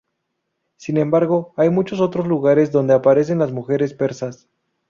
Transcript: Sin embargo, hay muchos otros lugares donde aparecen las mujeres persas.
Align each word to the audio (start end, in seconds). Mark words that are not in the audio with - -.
Sin 0.77 0.97
embargo, 0.97 1.53
hay 1.55 1.69
muchos 1.69 1.99
otros 2.01 2.25
lugares 2.25 2.71
donde 2.71 2.95
aparecen 2.95 3.37
las 3.37 3.51
mujeres 3.51 3.93
persas. 3.93 4.47